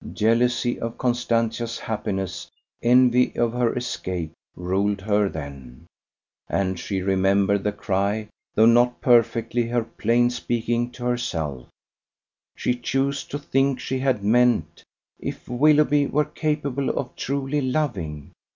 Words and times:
Jealousy 0.13 0.79
of 0.79 0.97
Constantia's 0.97 1.77
happiness, 1.77 2.49
envy 2.81 3.35
of 3.37 3.53
her 3.53 3.75
escape, 3.77 4.31
ruled 4.55 4.99
her 5.01 5.29
then: 5.29 5.85
and 6.49 6.79
she 6.79 7.03
remembered 7.03 7.63
the 7.63 7.71
cry, 7.71 8.27
though 8.55 8.65
not 8.65 8.99
perfectly 8.99 9.67
her 9.67 9.83
plain 9.83 10.31
speaking 10.31 10.89
to 10.89 11.05
herself: 11.05 11.67
she 12.55 12.73
chose 12.73 13.23
to 13.25 13.37
think 13.37 13.79
she 13.79 13.99
had 13.99 14.23
meant: 14.23 14.83
If 15.19 15.47
Willoughby 15.47 16.07
were 16.07 16.25
capable 16.25 16.89
of 16.89 17.15
truly 17.15 17.61
loving! 17.61 18.31